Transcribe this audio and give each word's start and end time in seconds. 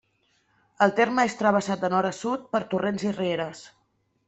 El 0.85 0.93
terme 0.99 1.25
és 1.29 1.35
travessat 1.41 1.85
de 1.85 1.91
nord 1.95 2.11
a 2.11 2.13
sud 2.21 2.49
per 2.57 2.65
torrents 2.75 3.07
i 3.11 3.15
rieres. 3.21 3.65